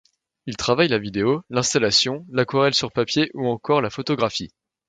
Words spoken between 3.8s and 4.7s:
la photographie.